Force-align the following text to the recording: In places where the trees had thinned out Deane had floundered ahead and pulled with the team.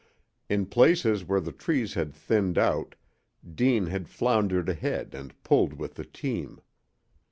In 0.49 0.65
places 0.65 1.25
where 1.25 1.39
the 1.39 1.51
trees 1.51 1.93
had 1.93 2.11
thinned 2.11 2.57
out 2.57 2.95
Deane 3.47 3.85
had 3.85 4.09
floundered 4.09 4.67
ahead 4.67 5.13
and 5.13 5.37
pulled 5.43 5.73
with 5.73 5.93
the 5.93 6.05
team. 6.05 6.59